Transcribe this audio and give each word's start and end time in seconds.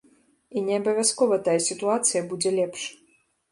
І 0.55 0.63
не 0.69 0.77
абавязкова 0.81 1.37
тая 1.49 1.59
сітуацыя 1.67 2.25
будзе 2.35 2.57
лепш. 2.59 2.81